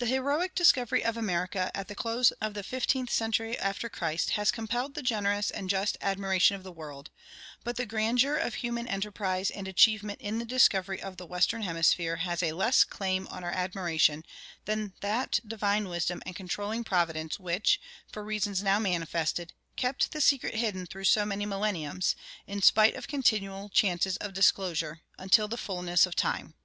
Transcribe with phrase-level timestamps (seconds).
[0.00, 4.50] The heroic discovery of America, at the close of the fifteenth century after Christ, has
[4.50, 7.10] compelled the generous and just admiration of the world;
[7.62, 12.16] but the grandeur of human enterprise and achievement in the discovery of the western hemisphere
[12.16, 14.24] has a less claim on our admiration
[14.64, 20.56] than that divine wisdom and controlling providence which, for reasons now manifested, kept the secret
[20.56, 22.16] hidden through so many millenniums,
[22.48, 26.56] in spite of continual chances of disclosure, until the fullness of time.